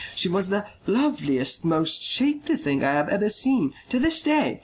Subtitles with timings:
[0.15, 4.59] She was the loveliest, most shapely thing I have ever seen to this day.